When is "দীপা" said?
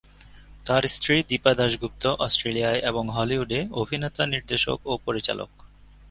1.29-1.53